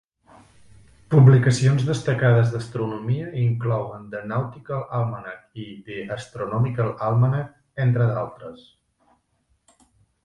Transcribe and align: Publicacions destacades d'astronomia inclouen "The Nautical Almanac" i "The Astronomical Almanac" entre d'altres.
Publicacions 1.13 1.83
destacades 1.89 2.53
d'astronomia 2.53 3.27
inclouen 3.41 4.07
"The 4.15 4.21
Nautical 4.31 4.81
Almanac" 5.01 5.61
i 5.65 5.69
"The 5.91 5.99
Astronomical 6.19 6.91
Almanac" 7.11 7.55
entre 7.87 8.09
d'altres. 8.17 8.65